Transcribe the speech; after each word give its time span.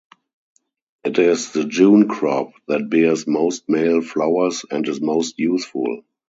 It 1.03 1.19
is 1.19 1.51
the 1.51 1.63
June 1.63 2.07
crop 2.07 2.53
that 2.67 2.89
bears 2.89 3.27
most 3.27 3.69
male 3.69 4.01
flowers 4.01 4.65
and 4.71 4.87
is 4.87 4.99
most 4.99 5.37
useful. 5.37 6.01